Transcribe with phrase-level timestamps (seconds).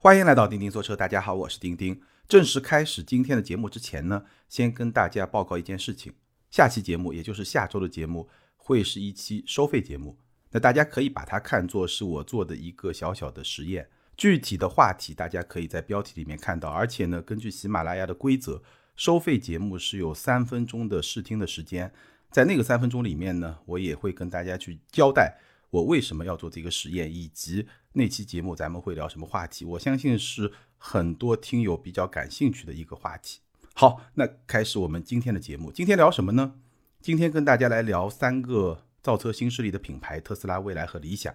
[0.00, 2.00] 欢迎来到钉钉说车，大家好，我是钉钉。
[2.28, 6.12] 正式开始今天的节目之前呢，先跟大家报告一件事情：
[6.52, 10.16] 下期节目，也就是下周的节目，会是一期收费节目。
[10.52, 13.88] 那大家可以把它看作是我做的一个小小的实验。
[14.16, 16.68] 具体的话题大家可以在标题里面看到。
[16.68, 18.62] 而且呢，根据喜马拉雅的规则，
[18.94, 21.92] 收费节目是有三分钟的试听的时间，
[22.30, 25.40] 在那个三分钟里面呢，我也会跟大家去交代。
[25.70, 27.66] 我为什么要做这个实验，以及
[27.98, 29.64] 那期节目咱们会聊什么话题？
[29.64, 33.40] 我相信是很多听友比较感兴趣的一个话题。
[33.74, 35.72] 好，那开始我们今天的节目。
[35.72, 36.54] 今天聊什么呢？
[37.00, 41.34] 今天跟大家来聊三个造车新势力的品牌：特斯拉、蔚来和理想。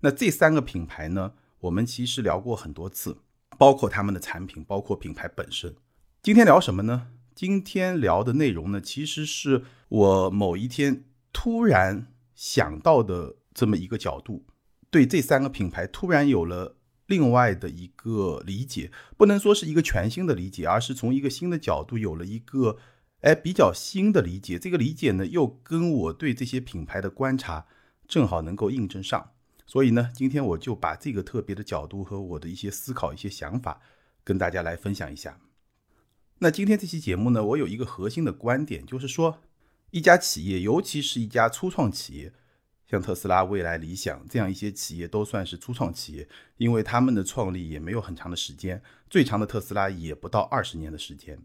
[0.00, 3.18] 那这三个品牌呢，我们其实聊过很多次，
[3.56, 5.76] 包括他们的产品，包括品牌本身。
[6.20, 7.12] 今天聊什么呢？
[7.32, 13.36] 今天聊的内容呢，其实是我某一天突然想到的。
[13.54, 14.46] 这么一个角度，
[14.92, 22.76] 对这三个品牌突然有了另外的一个理解，不能说是一个全新的理解，而是从一个新的角度有了一个
[23.22, 24.58] 哎比较新的理解。
[24.58, 27.66] 这个理解呢，又跟我对这些品牌的观察
[28.06, 29.30] 正好能够印证上。
[29.66, 33.80] 所以呢，今天我就把这个特别的角度和我的一些思考、一些想法
[34.22, 35.38] 跟大家来分享一下。
[36.40, 39.38] 那今天这期节目呢，我有一个核心的观点，就是说
[39.92, 42.34] 一家企业，尤其是一家初创企业。
[42.92, 51.40] 像特斯拉、未来、理想这样一些企业都算是初创企业，因为他们的创立也没有很长的时间，最长的特斯拉也不到二十年的时间。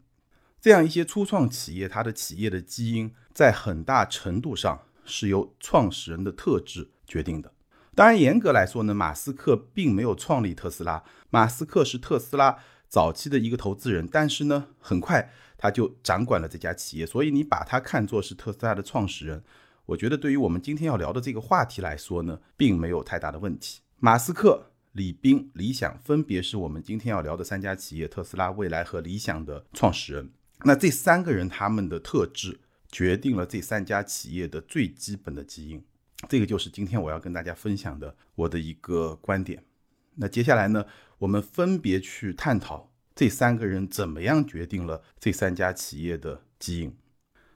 [0.59, 7.53] 这样一些初创企业，它的企业的基因在很大程度上是由创始人的特质决定的。
[7.95, 12.57] 当然，严格来说呢，马斯克并没有创立特斯拉，马斯克是特斯拉
[12.89, 19.41] 早期的一个投资人，但是呢，很快他就掌管了这家企业，所以你把他看作是特斯拉的创始人。
[19.87, 23.79] 我觉得对于我们今天要聊的这个话题来说呢，并没有太大的问题。
[23.99, 30.29] 马斯克、李斌、理想分别是我们今天要聊的三家企业：特斯拉、蔚来和理想的创始人。
[30.65, 32.59] 那这三个人他们的特质
[32.91, 35.81] 决定了这三家企业的最基本的基因。
[36.27, 39.63] 这个就是今天我要跟大家分享的我的一个观点。
[40.15, 40.85] 那接下来呢，
[41.19, 46.93] 我们分别去探讨这三个人怎么样决定了这三家企业的基因。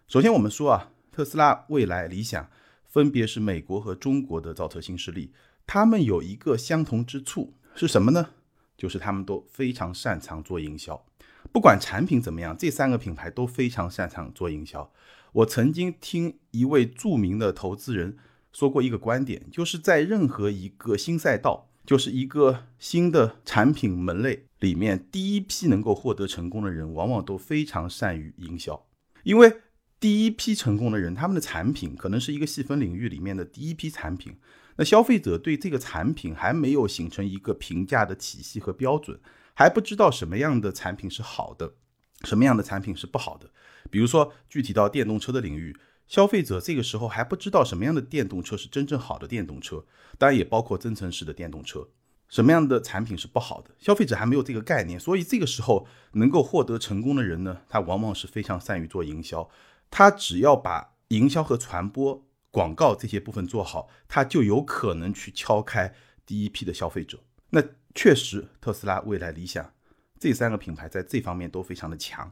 [0.07, 0.91] 首先，我们说啊。
[1.11, 2.49] 特斯拉、蔚来、理想
[2.87, 5.33] 分别是美国和中国的造车新势力，
[5.67, 8.29] 他们有一个相同之处是什么呢？
[8.77, 11.05] 就是他们都非常擅长做营销。
[11.51, 14.89] 不管产品怎么样，这三个品牌都非常擅长做营销。
[15.33, 18.17] 我曾经听一位著名的投资人
[18.53, 28.85] 说过一个观点，就是在任何一个新赛道，就是一个新的产品门类里面，第一批能够获得成功的人，往往都非常善于营销，
[29.23, 29.61] 因为。
[30.01, 34.35] 第一批成功的人，他们的产品可能是一个细分领域里面的第一批产品。
[34.77, 39.19] 那消费者对这个产品还没有形成一个评价的体系和标准，
[39.53, 41.75] 还不知道什么样的产品是好的，
[42.23, 43.51] 什么样的产品是不好的。
[43.91, 49.85] 比如说，具体到电动车的领域，消费者这个时候还不知道什么样的电动车是真正好的电动车，
[50.17, 51.87] 当然也包括增程式的电动车。
[52.27, 54.99] 什么样的产品是不好的，消费者还没有这个概念。
[54.99, 59.47] 所以这个时候能够获得成功的人呢，他往往是非常善于做营销。
[59.91, 65.93] 他只要把营销和传播、广告这些部分做好，他就有可能去敲开
[66.25, 67.19] 第一批的消费者。
[67.49, 67.61] 那
[67.93, 69.73] 确实，特斯拉、未来、理想
[70.17, 72.31] 这三个品牌在这方面都非常的强。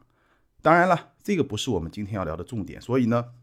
[0.61, 3.33] 当然了，这个不是我们今天要聊的重点，所以呢，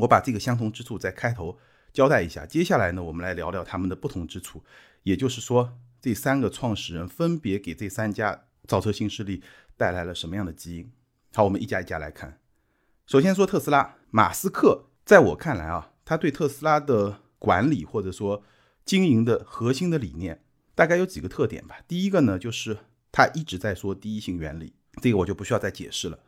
[0.00, 1.58] 我把这个相同之处在开头
[1.92, 2.44] 交代一下。
[2.44, 4.62] 接下来呢，我们来聊聊他们的不同之处，
[5.02, 9.42] 也就是说，这三个创始人分别给这三家造车新势力
[9.78, 10.92] 带来了什么样的基因。
[11.34, 12.38] 好，我们一家一家来看。
[13.06, 18.42] 首先说特斯拉，马斯克在我看来啊，他对特斯拉的管理或者说
[18.84, 20.42] 经营的核心的理念，
[20.74, 21.76] 大概有几个特点吧。
[21.86, 22.78] 第一个呢，就是
[23.12, 26.18] 他一直在说第一性原理，这个我就不需要再解释了。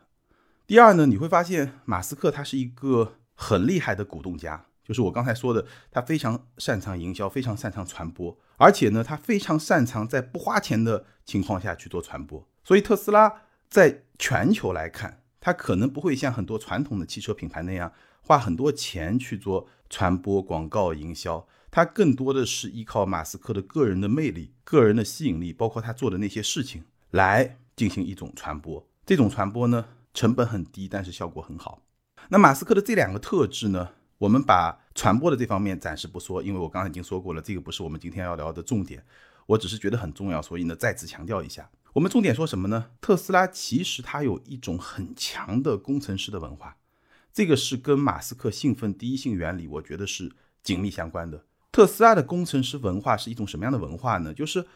[0.65, 12.47] 第二呢，你会发现马斯克他是一个很厉害的股东家，就是我刚才说的，他非常擅长营销，非常擅长传播，而且呢，他非常擅长在不花钱的情况下去做传播。
[12.63, 15.17] 所以特斯拉在全球来看。
[15.39, 17.91] 它可能不会像很多传统的汽车品牌那样
[18.21, 28.87] 花很多钱去做传播、广告、营销，它更多的是依靠马斯克的个人的魅力、个人的吸引力，包括他做的那些事情来进行一种传播。
[29.05, 31.81] 这种传播呢，成本很低，但是效果很好。
[32.29, 33.89] 那马斯克的这两个特质呢，
[34.19, 39.03] 我们把传播的这方面暂时不说，因为我刚才已经说过了，这个不是我们今天要聊的重点。
[39.47, 41.67] 我只是觉得很重要，所以呢，再次强调一下。
[41.93, 42.91] 我们重点说什么呢？
[43.01, 46.77] 特斯拉其实它有一种很强的工程师的文化，
[47.33, 50.31] 这个是跟马斯克兴奋第一性原理，我觉得是
[50.61, 51.45] 紧密相关的。
[51.71, 54.33] 特斯拉的工程师文化是一种什么样的文化呢？
[54.33, 54.67] 就是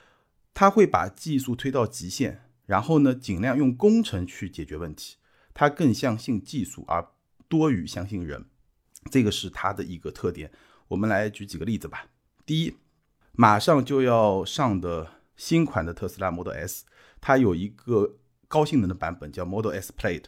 [0.54, 5.18] 它会把技术推到极限，然后呢，尽量用工程去解决问题。
[5.54, 7.07] 它更相信技术而
[7.48, 8.45] 多于相信人，
[9.12, 10.51] 这个是它的一个特点。
[10.88, 12.07] 我们来举几个例子吧。
[12.45, 12.75] 第一，
[13.33, 16.86] 马上就要上的新款的特斯拉 Model S，
[17.25, 18.18] 它有一个
[18.50, 20.25] 高性能的版本叫 Model S Plaid。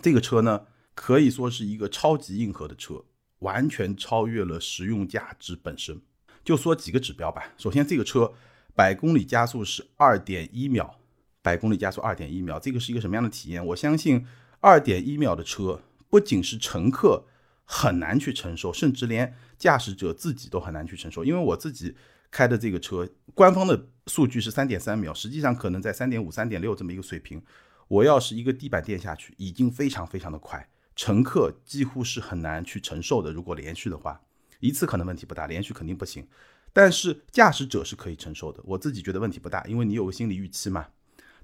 [0.00, 3.04] 这个车呢，可以说是一个超级硬核的车，
[3.40, 6.00] 完全超越了实用价值本身。
[6.44, 7.52] 就说几个指标吧。
[7.58, 8.32] 首先，这个车
[8.76, 11.00] 百公里加速是二点一秒，
[11.42, 13.66] 百公里加速二点一秒，这个是一个什么样的体验？
[13.66, 14.24] 我相信
[14.60, 17.24] 二点一秒的车，不仅是乘客
[17.64, 21.24] 很难去承受，甚至连驾驶者自己都很难去承受。
[21.24, 21.96] 因为我自己
[22.30, 27.40] 开的这个车，官方的数据是三点三秒，实际上可能在三点五、三点六这么一个水平。
[27.86, 33.30] 我要是一个地板垫下去，已经非常非常的快，乘客几乎是很难去承受的。
[33.30, 34.20] 如果连续的话。
[34.60, 36.26] 一次可能问题不大，连续肯定不行。
[36.72, 40.86] 但是驾驶者是可以承受的，我自己觉得问题不大，因为你有个心理预期嘛。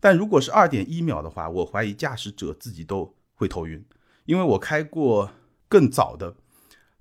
[0.00, 3.84] 但如果是二点一秒的话，我怀疑驾驶者自己都会头晕，
[4.24, 5.30] 因为我开过
[5.68, 6.34] 更早的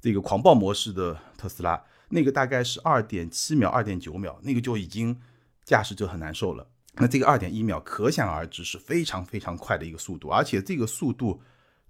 [0.01, 1.81] 这个狂暴模式的特斯拉，
[2.11, 5.19] 那个大概是二点七秒、二点九秒，那个就已经
[5.63, 6.67] 驾驶者很难受了。
[6.95, 11.41] 那这个二点一秒，可想而知是非常非常快的一个速度，而且这个速度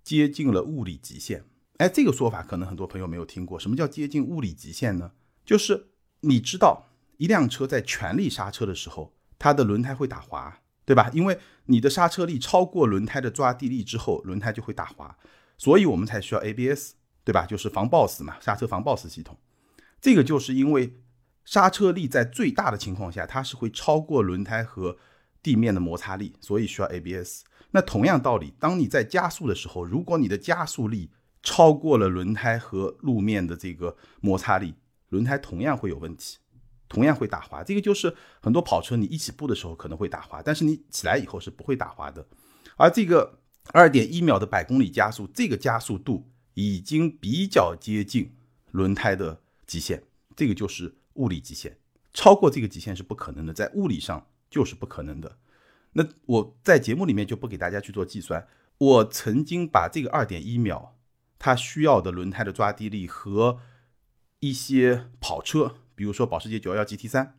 [0.03, 1.43] 接近了物理极限。
[1.77, 3.59] 哎，这个说法可能很多朋友没有听过。
[3.59, 5.11] 什么叫接近物理极限呢？
[5.43, 5.87] 就是
[6.19, 6.85] 你知道，
[7.17, 11.09] 一辆车在全力刹车的时候，它的轮胎会打滑，对吧？
[11.13, 15.17] 因为你的刹车力超过轮胎的抓地力之后，轮胎就会打滑，
[15.57, 17.47] 所以我们才需要 ABS，对吧？
[17.47, 19.35] 就是防抱死嘛，刹车防抱死系统。
[20.01, 20.97] 这个就是因为
[21.45, 24.97] 刹车力在最大的情况下，它是会超过轮胎和
[25.43, 27.43] 地面的摩擦力，所以需要 ABS。
[27.71, 31.11] 那同样道理，当你在加速的时候，如果你的加速力
[31.43, 34.75] 超过了轮胎和路面的这个摩擦力，
[35.09, 36.37] 轮胎同样会有问题，
[36.87, 37.63] 同样会打滑。
[37.63, 42.25] 这个就是很多跑车你一起步的时候可能会打滑，但是你起来以后是不会打滑的。
[42.75, 43.39] 而这个
[43.73, 48.35] 二点一秒的百公里加速，这个加速度已经比较接近
[48.71, 49.40] 轮胎的
[49.71, 50.03] 极限，
[50.35, 51.77] 这个就是物理极限。
[52.13, 55.37] 超过这个极限是不可能的，在物理上就是不可能的。
[55.93, 58.49] 那我在节目里面就不给大家去做计算。
[58.77, 60.97] 我曾经把这个二点一秒。
[61.39, 63.61] 它需要的轮胎的抓地力和
[64.41, 67.35] 一些跑车，比如说保时捷911 GT 三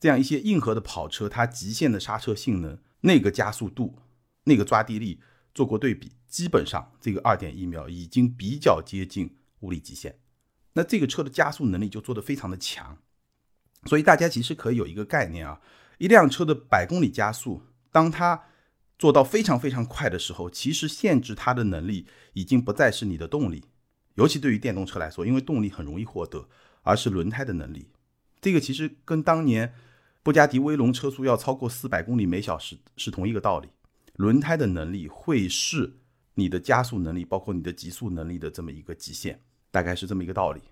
[0.00, 3.98] 这样一些硬核的跑车，它极限的刹车性能、那个加速度、
[4.44, 5.20] 那个抓地力
[5.54, 10.18] 做过对比，基本上这个2.1秒已经比较接近物理极限。
[10.78, 12.96] 那这个车的加速能力就做得非常的强，
[13.86, 15.60] 所以大家其实可以有一个概念啊，
[15.98, 18.44] 一辆车的百公里加速，当它
[18.96, 23.64] 做到非常非常快的时候，其实限制它的能力已经不再是你的动力，
[24.14, 26.48] 尤其对于电动车来说，因为动力很容易获得，
[26.82, 27.88] 而是轮胎的能力。
[28.40, 29.74] 这个其实跟当年
[30.22, 33.68] 布加迪威龙车速要超过四百公里每小时是同一个道理。
[34.14, 35.94] 轮胎的能力会是
[36.34, 39.40] 你的加速能力，包括你的极速能力的这么一个极限，
[39.70, 40.62] 大概是这么一个道理。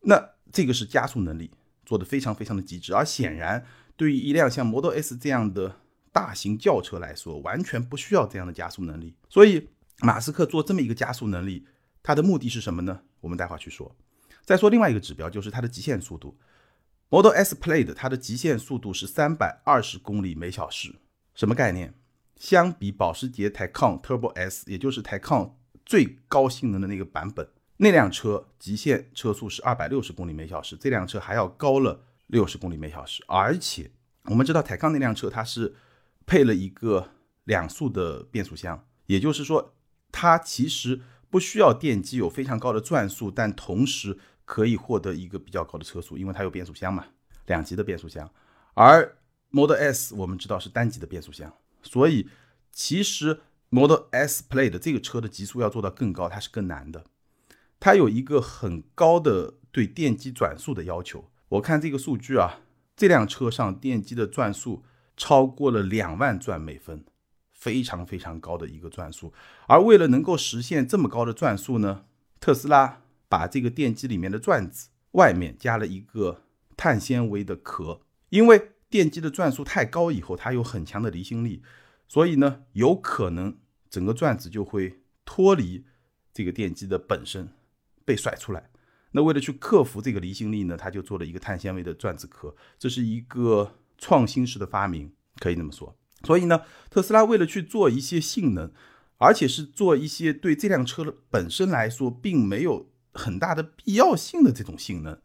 [0.00, 1.50] 那这个是加速能力
[1.84, 3.64] 做的非常非常的极致，而显然
[3.96, 5.76] 对于一辆像 Model S 这样的。
[6.14, 9.14] 大型轿车来说，完全不需要这样的加速能力。
[9.30, 9.70] 所以，
[10.00, 11.66] 马斯克做这么一个加速能力，
[12.02, 13.00] 他的目的是什么呢？
[13.22, 13.96] 我们待会儿去说。
[14.44, 16.36] 再说另外一个指标，就是它的极限速度。
[17.08, 20.96] Model S Plaid 它的极限速度是三百二十公里每小时，
[21.34, 21.94] 什么概念？
[22.36, 25.52] 相比保时捷 Taycan Turbo S，也就是 Taycan
[25.86, 27.48] 最高性能的那个版本，
[27.82, 33.24] 那辆车极限车速是二百六十公里每小时，这辆车还要高了六十公里每小时。
[33.26, 33.90] 而且
[34.26, 35.74] 我们知道抬杠那辆车它是
[36.24, 37.10] 配了一个
[37.42, 39.74] 两速的变速箱，也就是说，
[40.12, 47.06] 它其实不需要电机有非常高的转速，但同时可以获得一个比较高的车速，因为它有变速箱嘛，
[47.46, 48.30] 两级的变速箱。
[48.74, 49.16] 而
[49.50, 52.28] Model S 我们知道是单级的变速箱，所以
[52.70, 57.04] 其实 Model S Play 的这个车的极速要做到更高，它是更难的。
[57.82, 61.28] 它有一个很高的对电机转速的要求。
[61.48, 62.60] 我看这个数据啊，
[62.94, 64.84] 这辆车上电机的转速。
[65.14, 67.04] 超过了两万转每分，
[67.52, 69.32] 非常非常高的一个转速。
[69.68, 72.06] 而为了能够实现这么高的转速呢，
[72.40, 76.44] 特斯拉把这个电机里面的转子外面加了一个
[76.78, 81.62] 碳纤维的壳，因为电机的转速太高以后，它有很强的离心力，
[82.08, 83.58] 所以呢，有可能
[83.90, 85.84] 整个转子就会脱离
[86.32, 87.50] 这个电机的本身，
[88.04, 88.70] 被甩出来。
[89.12, 93.78] 那为了去克服这个离心力呢，他就做了一个碳纤维的转子壳，这是一个。
[93.98, 98.72] 创新式的发明可以那么说，所以呢，特斯拉为了去做一些性能，
[99.18, 105.16] 而且是做一些对这辆车的本身来说并没有很大的必要性的这种性能，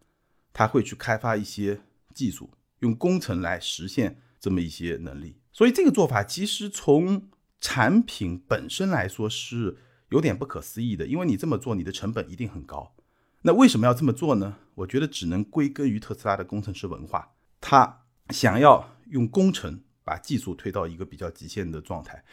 [0.54, 1.82] 他会去开发一些
[2.14, 5.38] 技术，用工程来实现这么一些能力。
[5.52, 9.78] 所以这个做法其实从产品本身来说是
[10.10, 12.94] 有点不可思议的，因为你这么做，你的成本一定很高。
[13.42, 14.58] 那为什么要这么做呢？
[14.76, 22.24] 我觉得只能归根于特斯拉的工程师文化，他想要用工程把技术推到一个比较极限的状态。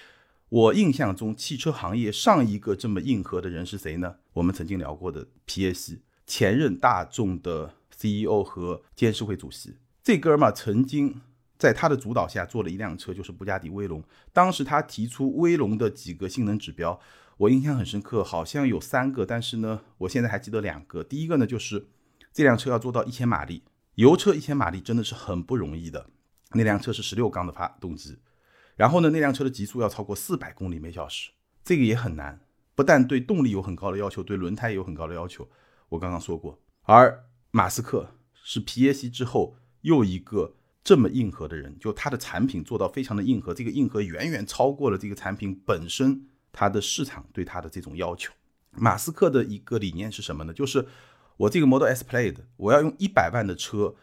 [0.48, 4.16] 我印象中，汽车行业上一个这么硬核的人是谁呢？
[4.34, 9.76] 我们曾经聊过的皮耶西，前任大众的 CEO 和监事会主席。
[10.02, 11.20] 这哥们儿曾经
[11.58, 14.02] 在他的主导下做了一辆车，就是布加迪威龙。
[14.32, 16.98] 当时他提出威龙的几个性能指标。
[17.38, 21.02] 我印象很深刻，好像有三个，但是呢，我现在还记得两个。
[21.02, 21.88] 第一个呢，就是
[22.32, 23.64] 这辆车要做到一千马力，
[23.96, 26.10] 油车一千马力真的是很不容易的。
[26.52, 28.18] 那辆车是十六缸的发动机，
[28.76, 31.32] 然后呢，那辆车的极速要超过四百公里每小时，
[31.64, 32.40] 这个也很难。
[32.76, 35.48] 不但对动力有很高的要求，对轮胎也有很高的要求。
[35.88, 46.28] 我刚刚说过，而马斯克是皮耶西之后又一个这么硬核的人，就他的产品做到非常的硬核，这个硬核远远超过了这个产品本身。
[46.56, 48.32] 它的市场对它的这种要求，
[48.70, 50.52] 马斯克的一个理念是什么呢？
[50.52, 50.86] 就是
[51.36, 53.96] 我这个 Model S Plaid，我要用一百万的车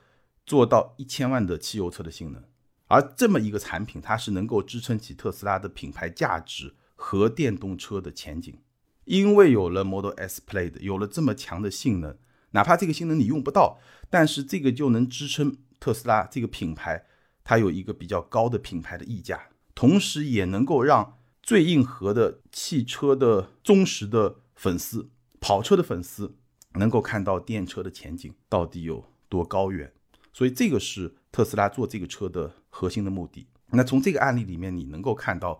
[0.46, 2.44] 做到一千万的汽油车的性能，
[2.88, 8.60] 而这么一个产品，它是能够支撑起特斯拉的品牌价值和电动车的前景。
[9.06, 12.18] 因为有了 Model S Plaid，有了这么强的性能，
[12.52, 13.80] 哪怕这个性能你用不到，
[14.10, 17.06] 但是这个就能支撑特斯拉这个品牌，
[17.46, 21.18] 它有一个比较高的品牌的溢价，同时也能够让。
[21.52, 25.10] 最硬核的汽车的忠实的粉丝，
[25.42, 26.34] 跑车的粉丝，
[26.76, 29.92] 能够看到电车的前景到底有多高远，
[30.32, 33.48] 所以这个是特斯拉做这个车的核心的目的。
[33.72, 35.60] 那从这个案例里面，你能够看到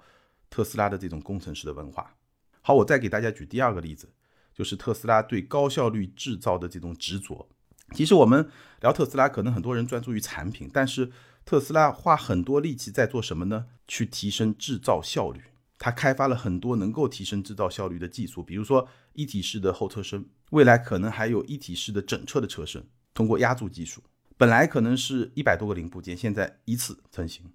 [0.50, 2.16] 特斯拉的这种工程师的文化。
[2.62, 4.08] 好，我再给大家举第二个例子，
[4.54, 7.50] 就是特斯拉对高效率制造的这种执着。
[7.94, 11.12] 其实我们聊特斯拉，可能很多人专注于产品，但是
[11.44, 13.66] 特斯拉花很多力气在做什么呢？
[13.90, 15.42] 去提升制造效率。
[15.84, 22.88] 它开发了很多能够提升制造效率的技术，比如说一体式的后车身，未来可能还有一体式的整车的车身。
[23.16, 24.04] 通过压铸技术，
[24.38, 27.52] 本来可能是一百多个零部件，现在一次成型。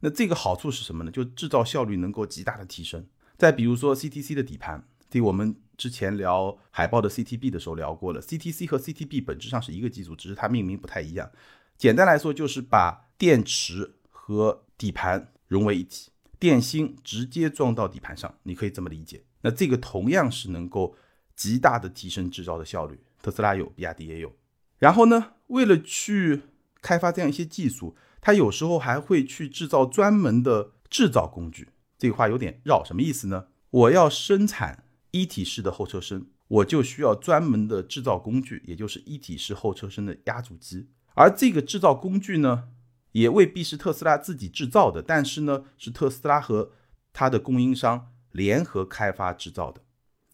[0.00, 1.10] 那这个好处是什么呢？
[1.10, 3.06] 就制造效率能够极大的提升。
[3.36, 8.22] 再比如说 CTC 的底盘，这我们之前聊海豹的 CTB 的时候聊过了。
[8.22, 11.30] CTC 和 CTB 本质上是一个技术，只是它命名不太一样。
[11.76, 16.08] 简单来说，就是把电池和底盘融为一体。
[16.38, 19.24] 电芯直接装到底盘上，你可以这么理解。
[19.42, 20.96] 那这个同样是能够
[21.34, 23.00] 极大的提升制造的效率。
[23.22, 24.34] 特斯拉有，比亚迪也有。
[24.78, 26.42] 然后呢，为了去
[26.82, 31.68] 开发这样一些技术，它有时候还会去制造专门的制造工具。
[31.98, 33.46] 这个话有点绕，什么意思呢？
[33.70, 40.88] 我要生产一体式的后车身，我就需要专门的制造工具，也就是一体式后车身的压铸机。
[41.14, 42.68] 而这个制造工具呢？
[43.16, 46.70] 也未必是特斯拉自己制造的，但是呢，是特斯拉和
[47.14, 49.80] 它的供应商联合开发制造的，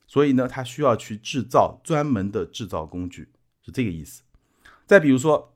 [0.09, 3.29] 所以呢，它需要去制造专门的制造工具，
[3.65, 4.23] 是这个意思。
[4.85, 5.55] 再比如说，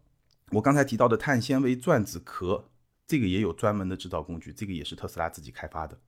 [0.52, 2.68] 我刚才提到的碳纤维转子壳，
[3.09, 5.99] 这个也有专门的制造工具，这个也是特斯拉自己开发的。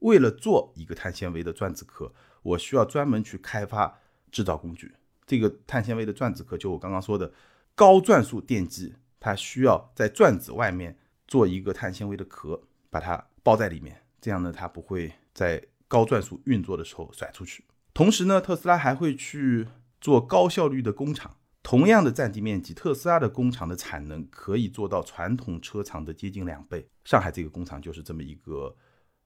[0.00, 3.98] 为了做一个碳纤维的转子壳，我需要专门去开发
[4.30, 4.92] 制造工具。
[5.26, 7.32] 这个碳纤维的转子壳，就我刚刚说的
[7.74, 8.92] 高转速电机。
[9.18, 10.96] 它需要在转子外面
[11.26, 17.64] 做一个碳纤维的壳，把它包在里面，这样呢，它不会在高转速运作的时候甩出去。
[17.92, 19.66] 同时呢，特斯拉还会去
[20.00, 26.88] 做高效率的工厂，同样的占地面积，特斯拉的工厂的产能可以做到传统车厂的接近两倍。
[27.04, 28.76] 上海这个工厂就是这么一个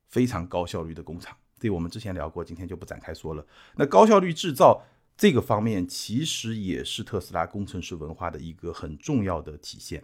[0.09, 3.44] 非常高效率的工厂，这我们之前聊过，今天就不展开说了。
[3.75, 4.82] 那高效率制造。
[5.20, 10.02] 这个方面其实也是特斯拉工程师文化的一个很重要的体现。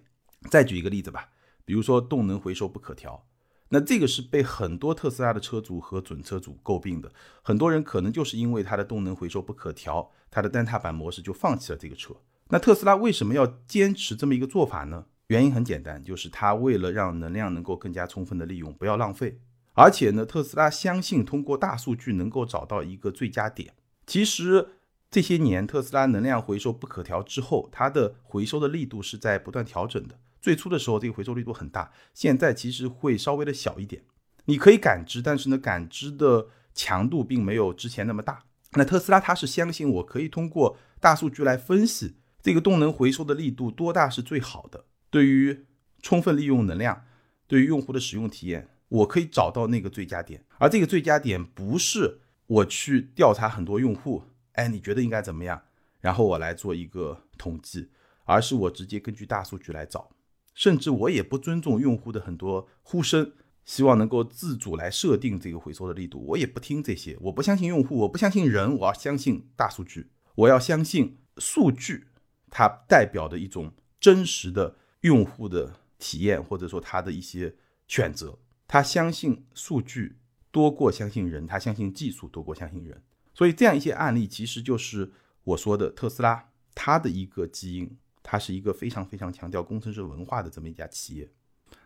[0.50, 1.30] 再举一个例子吧，
[1.64, 3.24] 比如说动能回收不可调，
[3.70, 7.10] 那这个是被很多特斯拉的车主和准车主诟病的。
[7.40, 12.14] 很多人可能就是因为它的动能回收不可调，它的单踏板模式就放弃了这个车。
[12.48, 15.06] 那特斯拉为什么要坚持这么一个做法呢？
[15.28, 19.40] 原因很简单，就是它为了让能量能够更加充分的利用，不要浪费。
[19.72, 23.72] 而且呢，特斯拉相信通过大数据能够找到一个最佳点。
[24.06, 24.68] 其实。
[25.10, 30.18] 这些年，特斯拉能量回收不可调之后，它的回收的力度是在不断调整的。
[30.40, 34.02] 最初的时候，这个回收力度很大，现在其实会稍微的小一点。
[34.44, 38.44] 你可以感知，但是呢，感知的强度并没有之前那么大。
[38.72, 45.64] 那特斯拉它是相信，我可以通过大数据来分析这个动能回收的力度多大是最好的，对于
[46.02, 47.04] 充分利用能量，
[47.46, 50.44] 对于用户的使用体验，我可以找到那个最佳点。
[50.58, 54.24] 而这个最佳点不是我去调查很多用户。
[54.56, 55.62] 哎，你觉得应该怎么样？
[56.00, 57.90] 然后我来做一个统计，
[58.24, 60.10] 而是我直接根据大数据来找。
[60.54, 63.32] 甚至我也不尊重用户的很多呼声，
[63.66, 72.06] 希望能够自主来设定这个回收的力度，我也不听这些，我不相信用户，我不相信人，我要相信大数据，我要相信数据，
[72.50, 77.54] 它代表的一种真实的用户的体验，或者说他的一些
[77.86, 80.16] 选择，他相信数据
[80.50, 83.02] 多过相信人，他相信技术多过相信人，
[83.36, 85.12] 所以这样一些案例其实就是
[85.44, 87.96] 我说的特斯拉它的一个基因。
[88.28, 91.30] 它是一个非常非常强调工程师文化的这么一家企业，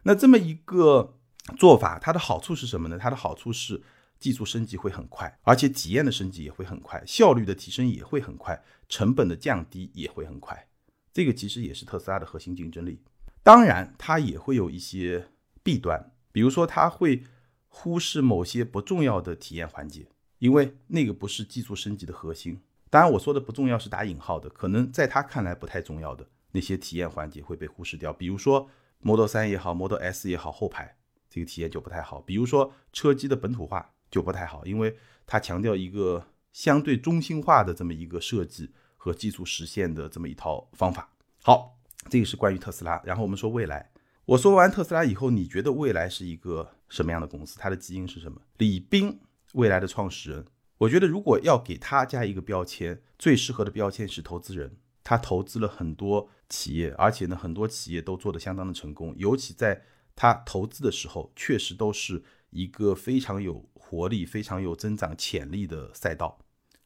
[0.05, 1.19] 那这么一个
[1.59, 2.97] 做法，它的好处是什么呢？
[2.97, 3.83] 它的好处是
[4.19, 10.67] 技术升级会很快，而且体验的升级也会很快，效率的提升也会很快，成本的降低也会很快。
[11.13, 13.03] 这个其实也是特斯拉的核心竞争力。
[13.43, 15.29] 当然，它也会有一些
[15.63, 17.25] 弊端，比如说它会
[17.69, 20.07] 忽视某些不重要的体验环节，
[20.41, 22.61] 因为那个不是技术升级的核心。
[22.91, 28.13] 当然，我说的不重要是打引号的，可能在他看来不太重要的那些体验环节会被忽视掉。
[28.13, 28.69] 比如说
[29.01, 30.97] Model 3也好，Model S 也好，后排
[31.31, 32.21] 这个体验就不太好。
[32.21, 41.09] 比如说车机的本土化就不太好，因为它强调一个相对中心化的这么一个设计和技术实现的这么一套方法。
[41.45, 41.79] 好，
[42.09, 43.01] 这个是关于特斯拉。
[43.05, 43.91] 然后我们说未来，
[44.25, 47.57] 我说完特斯拉以后，你觉得未来是一个什么样的公司？
[47.61, 48.41] 它的基因是什么？
[48.59, 49.21] 李斌，
[49.55, 50.45] 未来的创始人。
[50.79, 54.77] 我觉得，如果要给他加一个标签，最适合的标签是投资人。
[55.03, 59.15] 他投资了很多企业，而且呢，很多企业都做得相当的成功。
[59.19, 59.83] 尤其在
[60.15, 66.39] 他投资的时候，确实都是一个非常有活力、非常有增长潜力的赛道。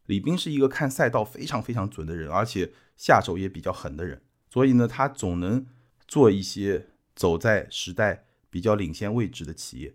[0.07, 4.23] 李斌是一个看赛道非常非常准的人，而且下手也比较狠的人。
[4.51, 5.67] 所以呢，他总能
[6.09, 9.95] 做一些走在时代比较领先位置的企业。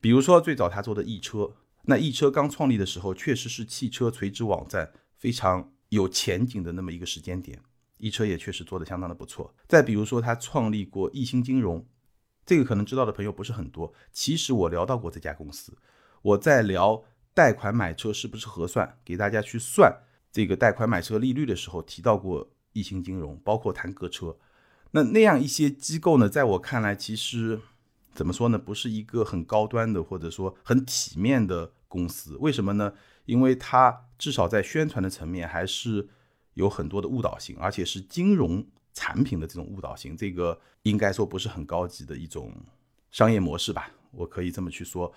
[0.00, 1.56] 比如说，最早他做的易车。
[1.84, 7.60] 那易车刚创立的时候，确实是汽车垂直网站非常有前景的那么一个时间点，
[7.96, 9.54] 易车也确实做得相当的不错。
[9.66, 11.86] 再比如说，他创立过易鑫金融，
[12.44, 13.92] 这个可能知道的朋友不是很多。
[14.12, 15.76] 其实我聊到过这家公司，
[16.22, 24.36] 我在聊贷款买车是不是合算，给大家去算这个贷款买车利率的时候，提到过易鑫金融，包括谈个车。
[24.90, 27.60] 那那样一些机构呢，在我看来，其实。
[28.14, 28.58] 怎么说呢？
[28.58, 32.36] 不是一个很高端的，或者说很体面的公司。
[32.38, 32.92] 为什么呢？
[33.24, 36.08] 因为它至少在宣传的层面还是
[36.54, 40.16] 有很多的误导性，而且是金融产品的这种误导性。
[40.16, 42.52] 这个应该说不是很高级的一种
[43.10, 43.90] 商业模式吧？
[44.10, 45.12] 我可以这么去说。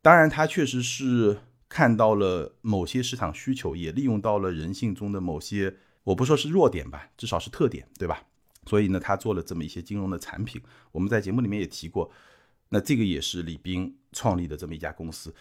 [0.00, 1.36] 当然，它确实是
[1.68, 8.22] 看到了某些市场需求，也利用到了人性中的某些，我不说是弱点吧，至少是特点，对吧？
[8.66, 10.62] 所以呢，他做了这么一些金融的产品。
[10.92, 12.10] 我们在节目里面也提过。
[12.70, 15.34] 那这个也是李斌创立的这么一家公司，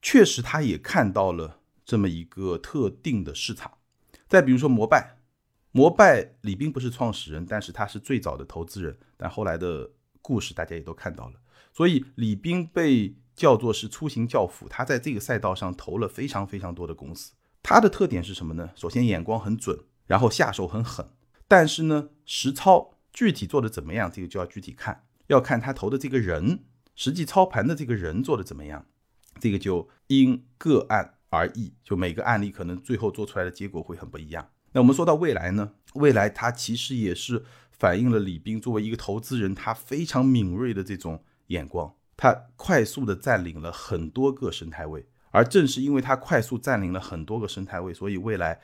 [0.00, 3.78] 确实他也看到了这么一个特定的市场。
[4.28, 5.18] 再比如说摩拜，
[5.72, 9.90] 摩拜李斌不是创始人，但是他是最早的投资人，但后来的
[10.22, 11.34] 故事大家也都看到了。
[11.72, 17.32] 所以李斌被叫做是出行教父，他在这个赛道上投了非常非常多的公司。
[17.62, 18.70] 他的特点是什么呢？
[18.74, 21.08] 首先眼光很准，然后下手很狠，
[21.46, 25.04] 但是呢实操具体做的怎么样，这个就要具体看。
[25.26, 26.64] 要看他投的这个人，
[26.98, 28.84] 实际操盘的这个人做的怎么样，
[29.38, 34.50] 这个就因个案而异，就每个案例可能最后做出来的结果会很不一样。
[34.72, 35.74] 那我们说到未来呢？
[35.94, 48.60] 未来它其实也是反映了李斌作为一个投资人，他非常敏锐的这种眼光，他快速的占领了很多个生态位，而正是因为他快速占领了很多个生态位，所以未来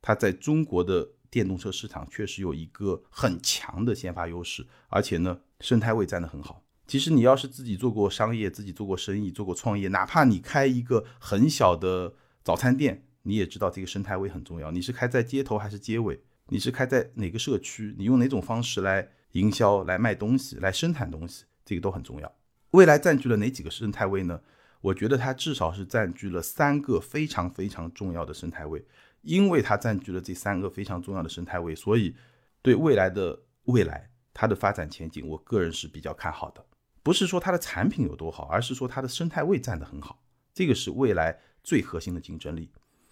[0.00, 1.10] 他在中国的。
[1.30, 6.62] 电动车市场确实有一个很强的先发优势，而且呢，生态位占得很好。
[6.86, 14.70] 其实你要是自己做过商业，自己做过生意，做过创业，哪怕你开一个很小的早餐店，你也知道这个生态位很重要。
[14.70, 16.20] 你是开在街头还是街尾？
[16.48, 17.94] 你是开在哪个社区？
[17.96, 21.44] 你用哪种方式来营销、来卖东西、来生产东西？
[21.64, 22.32] 这个都很重要。
[22.72, 24.40] 未来占据了哪几个生态位呢？
[24.82, 28.84] 我觉得它至少是占据了三个非常非常重要的生态位。
[29.22, 32.14] 因为它占据了这三个非常重要的生态位，所以
[32.60, 36.62] 对未来的未来，它的发展前景，我个人是比较看好的。
[37.04, 42.70] 不是说它的产品有多好，而是说它的生态位站得很好，这个是未来最核心的竞争力。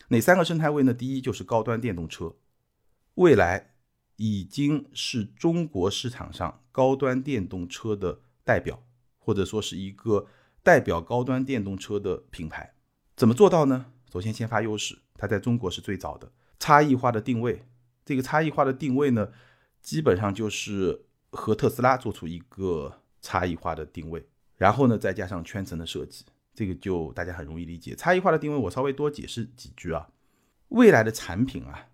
[0.08, 0.92] 哪三个生态位呢？
[0.92, 2.34] 第一就是高端电动车，
[3.14, 3.74] 未来
[4.16, 8.82] 已经是中国市场上高端电动车的代表，
[9.18, 10.26] 或者说是一个
[10.62, 12.74] 代表高端电动车的品牌。
[13.14, 13.92] 怎么做到呢？
[14.10, 14.98] 首先，先发优势。
[15.14, 17.64] 它在中国是最早的差异化的定位，
[18.04, 19.30] 这个差异化的定位呢，
[19.82, 24.22] 基本上就是和特斯拉做出一个差异化的定位，
[24.56, 27.94] 然后呢再加上圈层的设计，这个就大家很容易理解。
[27.94, 30.08] 差异化的定位我稍微多解释几句啊，
[30.68, 31.86] 未来的产品啊，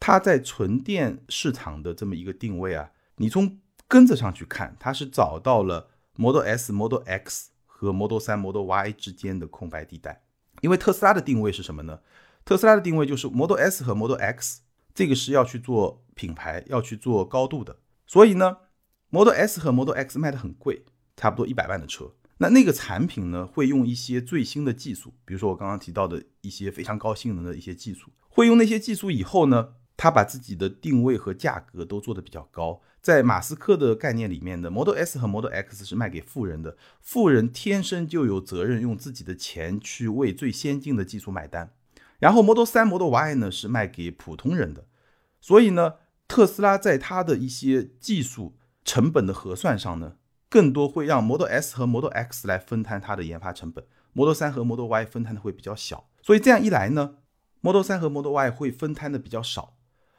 [0.00, 10.22] 它在纯电市场的这么一个定位啊，你从根子上去看，它是找到了 Model S、Model X 和 Model 3、Model Y 之间的空白地带。
[10.62, 12.00] 因为特斯拉的定位是什么呢？
[12.44, 14.62] 特斯拉的定位就是 Model S 和 Model X，
[14.94, 17.76] 这个是要去做品牌，要去做高度的。
[18.06, 18.56] 所以呢
[19.14, 20.84] ，Model S 和 Model X 卖的很贵，
[21.16, 22.10] 差不多一百万的车。
[22.38, 32.82] 那那个产品呢，会用一些最新的技术，比如说我刚刚提到的一些非常高性能的一些技术，会用那些技术以后呢，他把自己的定位和价格都做得比较高。
[33.00, 41.70] 在马斯克的概念里面的 Model S 和 Model X 是卖给富人的，富人天生就有责任用自己的钱去为最先进的技术买单。
[42.18, 44.86] 然后 Model 3、Model Y 呢是卖给普通人的，
[45.40, 45.94] 所以呢，
[46.26, 50.16] 特斯拉在它的一些技术成本的核算上呢。
[50.50, 57.16] 更多会让 Model S 和 Model X 来分摊它的研发成本，Model 3和 Model Y 分摊的会比较小，所以这样一来呢
[57.60, 59.76] ，Model 3和 Model Y 会分摊的比较少，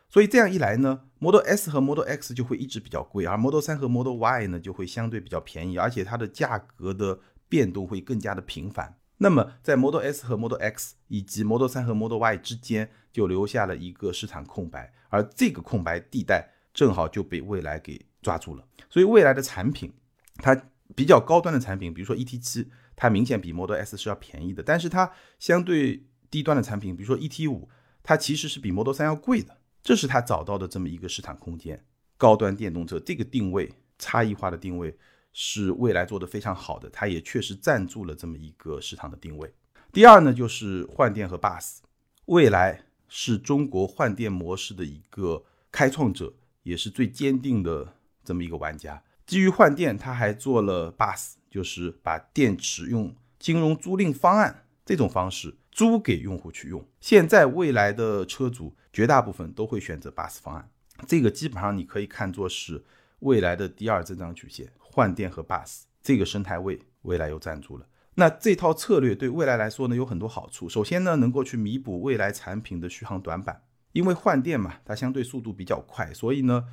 [0.09, 8.97] 所以这样一来呢，Model S 和 Model X 就会一直比较贵，而 Model 3和 Model Y 呢就会相对比较便宜，而且它的价格的变动会更加的频繁。
[9.19, 19.93] 那么在 Model S 和 Model X 以及 Model 3和 Model Y 之间就留下了一个市场空白，而这个空白地带正好就被蔚来给抓住了，所以未来的产品。
[20.37, 20.53] 它
[20.95, 25.09] 比较高端的产品，比如说 ET 七，它明显比 Model S 是要便宜的，但是它
[25.39, 27.69] 相对低端的产品，比如说 ET 五，
[28.03, 31.85] 它其实是比 Model 三要贵的，这是它找到的这么一个市场空间。
[32.17, 34.97] 高端电动车这个定位差异化的定位
[35.31, 39.53] 是未来做的非常好的，它也确实站住了这么一个市场的定位。
[39.93, 41.77] 第二呢，就是换电和 Bus，
[42.25, 46.33] 未来是中国换电模式的一个开创者，
[46.63, 49.01] 也是最坚定的这么一个玩家。
[49.25, 56.85] 基于换电，他还做了 bus，就是把电池用金融租赁方案这种方式租给用户去用。
[56.99, 60.69] 现在未来的车主绝大部分都会选择 bus 方案，
[61.07, 62.83] 这个基本上你可以看作是
[63.19, 64.71] 未来的第二增长曲线。
[64.77, 67.87] 换电和 bus 这个生态位，未来又站住了。
[68.13, 70.69] 那这套策略对未来来说呢，有很多好处。
[70.69, 76.67] 首先呢，能够去弥补未来产品的续航短板，因为换电嘛，它相对速度比较快，所以呢。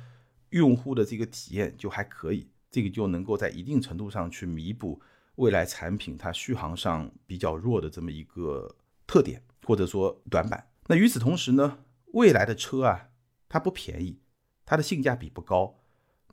[0.53, 5.01] 用户的这个体验就还可以，这个就能够在一定程度上去弥补
[5.35, 8.75] 未来产品它续航上比较弱的这么一个
[9.07, 10.69] 特点或者说短板。
[10.87, 11.79] 那与此同时呢，
[12.13, 13.09] 未来的车啊，
[13.49, 14.19] 它不便宜，
[14.65, 15.79] 它的性价比不高。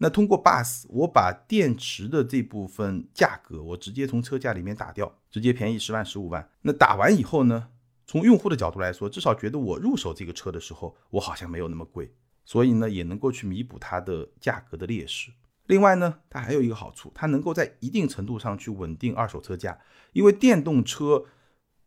[0.02, 6.50] 那通过 Bus，我把电池的这部分价格我直接从车价里面打掉，直接便宜十万十五万。
[6.62, 7.68] 那打完以后呢，
[8.06, 12.14] 从用户的角度来说，至少觉得我入手这个车的时候，我好像没有那么贵。
[12.44, 15.33] 所以呢，也能够去弥补它的价格的劣势。
[15.66, 19.79] 另外呢，它还有一个好处，它能够在一定程度上去稳定二手车价。
[20.12, 21.26] 因为电动车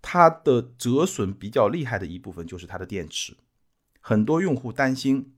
[0.02, 3.36] 它的折损比较厉害的一部分就是它的电池，
[4.00, 5.34] 很多用户担心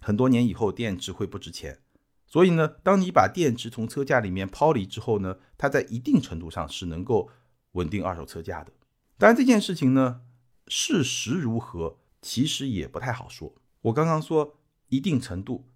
[0.00, 1.80] 很多年以后电池会不值钱。
[2.26, 7.30] 所以呢，当你把电池从车价里面抛离之后呢，它在一定程度上是能够
[7.72, 8.72] 稳定二手车价的。
[9.16, 10.20] 当然这件事情呢，
[10.66, 13.54] 事实如何，其实也不太好说。
[13.82, 14.54] 我刚刚说。
[14.90, 15.66] 一定程度，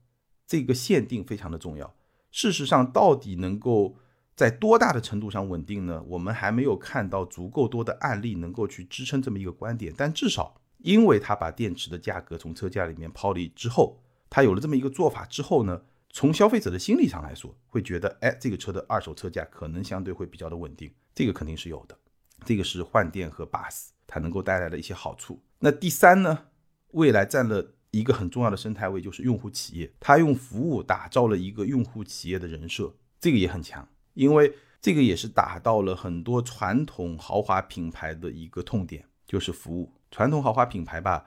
[0.46, 1.94] 这个限定非常的重要。
[2.30, 3.98] 事实上，到底能够
[4.34, 6.02] 在多大的程度上稳定呢？
[6.08, 9.92] 我们还没有看到足够多的案例能够去支撑这么一个观点。
[9.94, 20.90] 但至少，因为它把电池的价格从车价里面抛离之后，它有了这么一个做法之后呢，从消费者的心理上来说，会觉得，哎，这个车的二手车价可能相对会比较的稳定。
[21.14, 21.98] 这个肯定是有的。
[22.46, 25.42] 这个是换电和 bus 它能够带来的一些好处。
[25.58, 26.46] 那第三呢，
[26.92, 27.74] 未来占了。
[27.92, 39.92] 一个很重要的生态位就是用户企业，它用服务打造了一个用户企业的人设，这个也很强，因为这个也是打到了很多传统豪华品牌的一个痛点，就是服务。
[40.10, 41.26] 传统豪华品牌吧，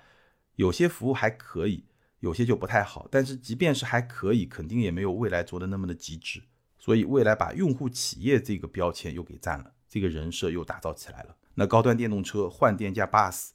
[0.56, 1.86] 有些服务还可以，
[2.20, 6.42] 有些就不太好，但是即便是还可以，肯定也没有未来做的那么的极致。
[6.80, 11.36] 所以未来把用户企业这个标签又给占了，这个人设又打造起来了。
[11.54, 13.50] 那高端电动车换电加 bus，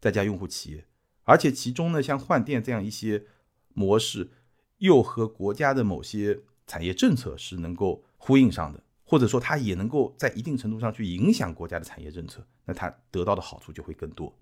[0.00, 0.86] 再加用户企业。
[1.24, 3.24] 而且其中呢，像换电这样一些
[3.72, 4.30] 模式，
[4.78, 14.36] 又和国家的某些产业政策是能够呼应上的，或者说它也能够在一定程度上去影响国家的产业政策，那它得到的好处就会更多。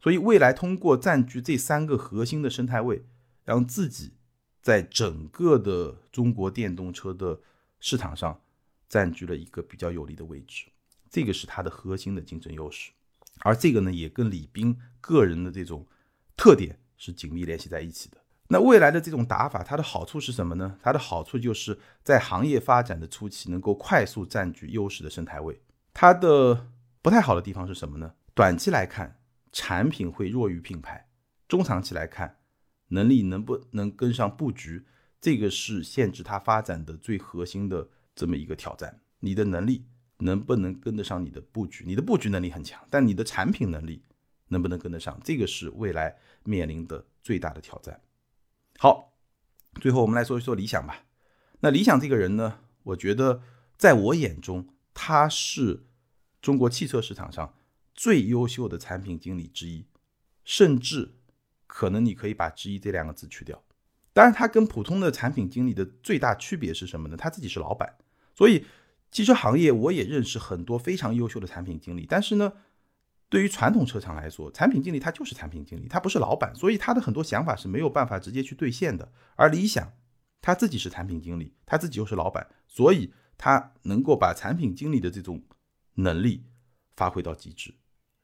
[0.00, 3.04] 所以未来通过占据这三个核心的生态位，
[3.44, 4.14] 让自己
[4.60, 7.40] 在整个的中国电动车的
[7.78, 8.40] 市场上
[8.88, 10.66] 占据了一个比较有利的位置，
[11.08, 12.90] 这个是它的核心的竞争优势。
[13.40, 15.86] 而这个呢，也跟李斌个人的这种。
[16.38, 18.16] 特点是紧密联系在一起的。
[18.50, 20.78] 那未来的这种打法，它的好处是什么呢？
[20.80, 25.60] 它的好处就是在行业发展的初期能够快速占据优势的生态位。
[25.92, 26.68] 它的
[27.02, 28.14] 不太好的地方是什么呢？
[28.32, 29.20] 短期来看，
[29.52, 31.08] 产品会弱于品牌；
[31.46, 32.36] 中长期来看，
[32.88, 34.86] 能力能不能跟上布局，
[35.20, 39.00] 这个是限制它发展的最核心的这么一个挑战。
[39.20, 39.84] 你的能力
[40.18, 41.84] 能不能跟得上你的布局？
[41.84, 44.02] 你的布局能力很强，但你的产品能力
[44.48, 45.20] 能不能跟得上？
[45.24, 48.00] 这个是未来面临的最大的挑战。
[48.78, 49.14] 好，
[49.80, 51.04] 最后我们来说一说理想吧。
[51.60, 53.42] 那理想这个人呢，我觉得
[53.76, 55.86] 在我眼中，他是
[56.40, 57.54] 中国汽车市场上
[57.94, 59.86] 最优秀的产品经理之一，
[60.44, 61.16] 甚至
[61.66, 63.62] 可能你可以把“之一”这两个字去掉。
[64.12, 67.16] 当然，他跟普通的产品经理的最大区别是什么呢？
[67.16, 67.96] 他自己是老板，
[68.34, 68.64] 所以
[69.10, 72.06] 汽车行业我也认识很多非常优秀的产品经理。
[72.08, 72.52] 但是呢，
[73.28, 79.12] 对于传统车厂来说，产品经理他就是产品经理，他不是老板，所以他的很多想法是没有办法直接去兑现的。
[79.36, 79.92] 而理想。
[80.40, 85.42] 他自己是产品经理，他自己又是老板，所以他能够把产品经理的这种
[85.94, 86.44] 能力
[86.94, 87.74] 发挥到极致。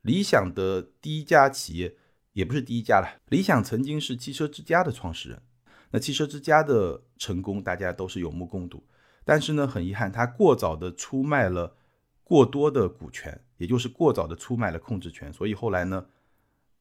[0.03, 1.97] 理想的第一家企业
[2.33, 5.43] 也不是第一家了，理想曾经是汽车之家的创始人。
[5.91, 8.87] 那汽车之家的成功，大家都是有目共睹。
[9.25, 11.77] 但是呢，很遗憾，他过早的出卖了
[12.23, 16.07] 过多的股权，也就是过早的出卖了控制权，所以后来呢，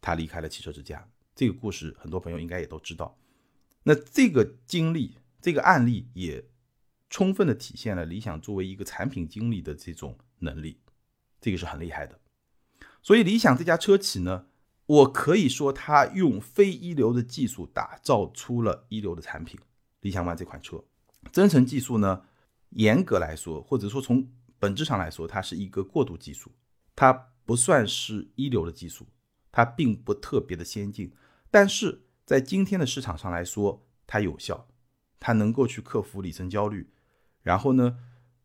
[0.02, 1.08] 他离开了汽车之家。
[1.36, 3.18] 这个故事很多朋友应该也都知道。
[3.84, 5.18] 那这个经历。
[5.44, 6.46] 这个案例也
[7.10, 10.80] 充分的体现了理想作为一个产品经理的这种能力，
[11.42, 12.18] 这个是很厉害的。
[13.02, 14.46] 所以理想这家车企呢，
[14.86, 19.60] 我可以说它用非一流的技术打造出了一流的产品。
[20.00, 20.82] 理想 ONE 这款车，
[21.34, 22.24] 增程技术呢，
[22.70, 24.26] 严格来说，或者说从
[24.58, 26.50] 本质上来说，它是一个过渡技术，
[26.96, 29.08] 它不算是一流的技术，
[29.52, 31.14] 它并不特别的先进，
[31.52, 34.68] 但是在今天的市场上来说，它有效。
[35.26, 36.92] 它能够去克服里程焦虑，
[37.44, 37.98] 然后呢，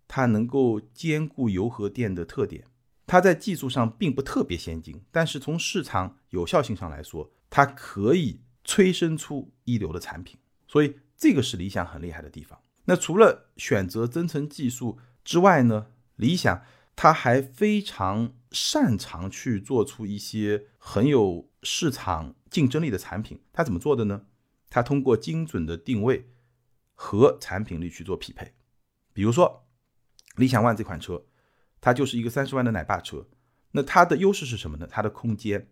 [0.06, 2.66] 它能够兼顾油和电的特点。
[3.04, 10.38] 它在技术上并不特别先进，但是从市场有效性上来说，它可以催生出一流的产品。
[10.68, 12.56] 所以这个是理想很厉害的地方。
[12.84, 16.62] 那除了选择增程技术之外呢，理想
[17.00, 23.40] 它还非常擅长去做出一些很有市场竞争力的产品。
[23.52, 24.22] 它怎么做的呢？
[24.68, 26.32] 它通过精准的定位。
[27.00, 28.54] 和产品力去做匹配，
[29.12, 29.68] 比如说
[30.34, 31.26] 理想 ONE 这款车，
[31.80, 33.28] 它就是一个三十万的奶爸车。
[33.70, 34.88] 那它的优势是什么呢？
[34.90, 35.68] 它的空间、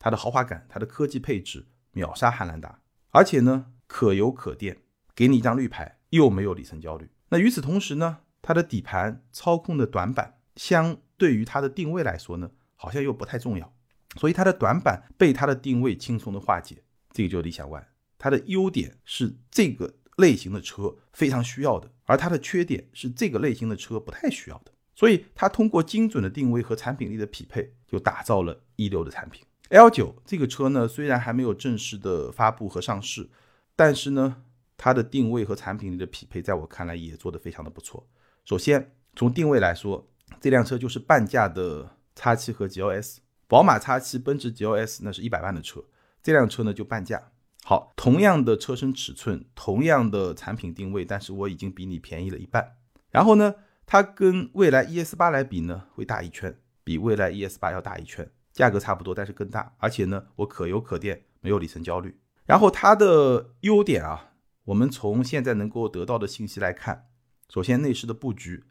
[0.00, 4.78] 它的豪华感、它的科技配置秒杀汉兰达，而且呢可油可电，
[5.14, 7.08] 给你一张绿牌，又没有里程焦虑。
[7.28, 13.74] 那与此同时呢，它的底盘操控的短板，相对于它的定位来说呢，好像又不太重要，
[14.16, 16.82] 所以它的短板被它的定位轻松的化解。
[17.10, 17.84] 这个就是理想 ONE，
[18.18, 19.94] 它的优点是这个。
[20.18, 29.44] 类型的车非常需要的，而它的缺点是这个类型的车不太需要的，所以它通过精准的定位和产品力的匹配，就打造了一流的产品。
[29.70, 33.28] L 九这个车呢，虽然还没有正式的发布和上市，
[33.74, 34.36] 但是呢，
[34.76, 38.06] 它的定位和产品力的匹配，在我看来也做得非常的不错。
[38.44, 40.08] 首先从定位来说，
[40.40, 45.84] 这辆车就是半价的 X7 和 GLS，宝马 X7、奔驰 GLS 那是一百万的车，
[46.22, 47.30] 这辆车呢就半价。
[47.64, 52.76] 好，同样的车身尺寸，同样的产品定位，但是我已经比你便宜了一半。
[53.10, 53.54] 然后呢，
[53.86, 59.74] 它跟蔚来 ES 八来比呢，会大一圈，比蔚来 ES 八要大一圈，价格差不多，但是更大。
[59.78, 62.18] 而且呢，我可油可电，没有里程焦虑。
[62.44, 64.34] 然后它的优点啊，
[64.64, 67.06] 我们从现在能够得到的信息来看，
[67.48, 68.64] 首先内饰的布局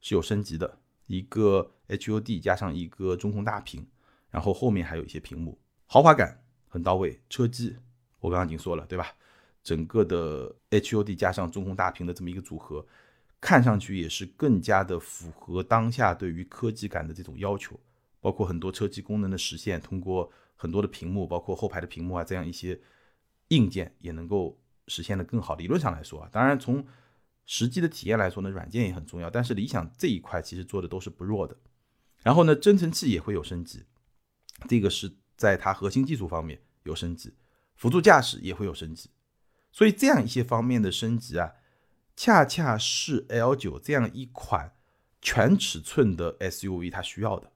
[0.00, 0.79] 是有升级的，
[1.10, 3.84] 一个 HUD 加上一个中控大屏，
[4.30, 7.76] 然后后面还有一些屏幕，豪华感很到位，车机。
[8.20, 9.12] 我刚刚已经说了，对吧？
[9.64, 12.86] 整个的 HUD 加上中控大屏的这么一个组合，
[13.40, 17.78] 看上去也是更加的符合当下对于科技感的这种要求。
[18.20, 22.80] 包括很多车机功能的实现，通过很多的屏幕，包括后排的屏幕啊，这样一些
[23.48, 25.56] 硬件也能够实现的更好。
[25.56, 26.86] 理论上来说啊，当然从
[27.52, 29.28] 实际的体验来说呢，软件也很重要。
[29.28, 31.56] 但是理想这一块其实做的都是不弱的。
[32.22, 33.86] 然后呢，增程器也会有升级，
[34.68, 37.34] 这个是在它核心技术方面有升级。
[37.74, 39.10] 辅助驾驶也会有升级，
[39.72, 41.54] 所以这样一些方面的升级啊，
[42.14, 44.76] 恰恰是 L 九这样一款
[45.20, 47.50] 全尺寸的 SUV 它需要的。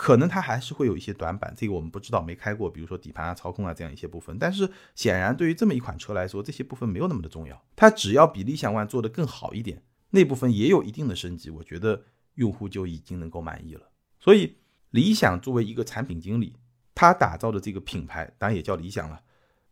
[0.00, 4.34] 可能它还是会有一些短板，这个我们不知道，没开过，比如说底盘啊、操控啊这样一些部分。
[4.38, 7.62] 但是显然对于这么一款车来说，这些部分没有那么的重要。
[7.76, 12.02] 它只要比理想 ONE 做得更好一点，那部分也有一定的升级，我觉得
[12.36, 13.90] 用户就已经能够满意了。
[14.18, 14.56] 所以
[14.88, 16.56] 理想作为一个产品经理，
[16.94, 19.20] 他打造的这个品牌，当然也叫理想了。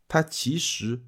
[0.07, 1.01] 它其实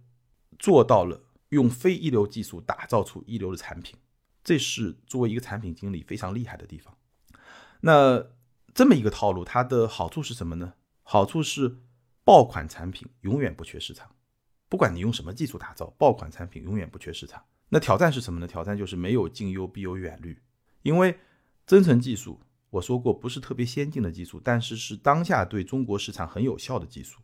[0.59, 3.98] 做到了用非一流技术打造出一流的产品，
[4.42, 6.96] 这是作为一个产品经理非常厉害的地方。
[7.83, 8.24] 那
[8.74, 10.74] 这么一个套路，它的好处是什么呢？
[11.02, 11.78] 好处是
[12.24, 14.14] 爆款产品永远不缺市场，
[14.68, 17.44] 不管你用什么技术打造，爆款产品永远不缺市场。
[17.68, 18.46] 那挑战是什么呢？
[18.46, 20.40] 挑战就是没有近忧必有远虑，
[20.83, 21.18] 因为
[21.66, 27.20] 增程技术我说过不是特别先进的技术，但是是当下对中国市场很有效的技术。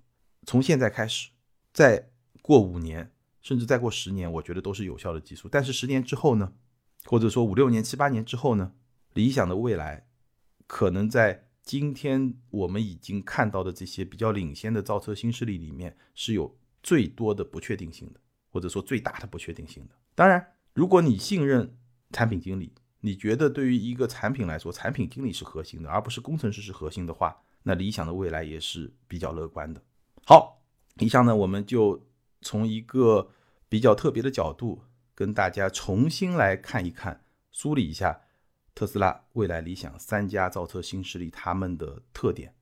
[0.47, 1.31] 从现在开始，
[1.73, 2.11] 再
[2.43, 5.49] 过五年，甚至再过十年，我觉得都是有效的技术。
[5.49, 6.53] 但是十年之后呢？
[7.05, 8.73] 或者说五六年、七八年之后呢？
[9.15, 10.07] 理想的未来
[10.67, 19.95] 可能在今天我们已经看到的这些比较领先的造车新势力里面是有最多的不确定性的，或者说最大的不确定性的。
[20.15, 21.77] 当然，如果你信任
[22.13, 29.83] 产品经理，你觉得对于一个产品来说，产品经理是核心的，而不是工程师是核心的话，那理想的未来也是比较乐观的。
[30.25, 30.63] 好，
[31.01, 32.09] 以上呢，我们就
[32.41, 33.31] 从一个
[33.69, 34.83] 比较特别的角度，
[35.15, 38.21] 跟大家重新来看一看、梳理一下
[38.77, 42.55] 特斯拉、未来、理想三家造车新势力他们的特点，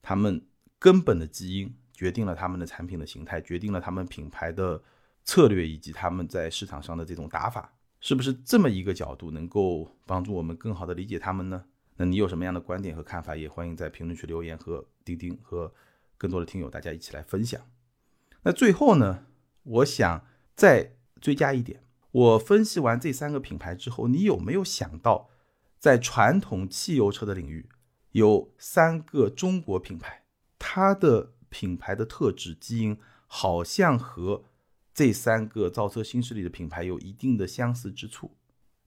[0.00, 0.44] 他们
[0.80, 4.82] 根本的基因决定了他们的产品的形态，决定了他们品牌的
[5.22, 11.64] 策略以及他们在市场上的这种打法，是不是这么一个角度能够帮助我们更好的理解他们呢？
[11.96, 15.72] 那你有什么样的观点和看法，也欢迎在评论区留言和钉钉和。
[16.18, 17.60] 更多的听友，大家一起来分享。
[18.44, 19.26] 那最后呢，
[19.64, 21.82] 我想再追加一点。
[22.12, 25.30] 我分析完这三个品牌之后，你有没有想到，
[25.82, 27.68] 在传统汽油车的领域，
[28.12, 30.22] 有三个中国品牌，
[30.56, 34.44] 它的品牌的特质基因好像和
[34.94, 38.36] 这三个造车新势力的品牌有一定的相似之处。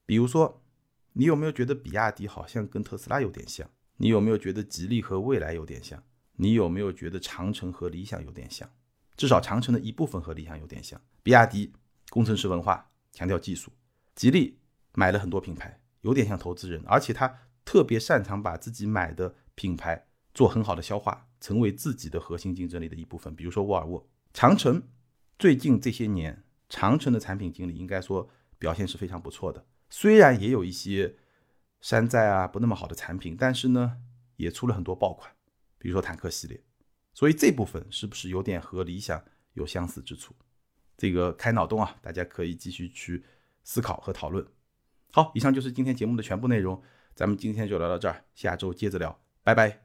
[0.06, 0.64] 比如说，
[1.12, 3.70] 你有没有觉得比亚迪好像跟特斯拉有点像？
[3.98, 6.02] 你有没有觉得吉利和蔚来有点像？
[6.38, 8.70] 你有没有觉得长城和理想有点像？
[9.18, 11.02] 至少长城的一部分和理想有点像。
[11.22, 11.74] 比亚迪
[12.10, 13.70] 工程师文化，强调技术；
[14.16, 14.60] 吉利
[14.94, 23.36] 买了很多品牌，有点像投资人，而且他特别擅长把自己买的品牌做很好的消化，成为自己的核心竞争力的一部分。
[23.36, 24.08] 比如说沃尔沃。
[24.32, 24.84] 长城
[25.40, 31.16] 最近这些年，长城的产品经理应该说表现是非常不错的，虽然也有一些
[31.82, 33.98] 山寨啊不那么好的产品，但是呢，
[34.36, 35.34] 也出了很多爆款。
[35.80, 36.64] 比如说坦克系列，
[37.14, 40.36] 所以这部分是不是有点和理想有相似之处？
[40.96, 43.26] 这个开脑洞啊，大家可以继续去
[43.64, 44.46] 思考和讨论。
[45.16, 49.85] 好，以上就是今天节目的全部内容，咱们今天就聊到这儿，下周接着聊，拜拜。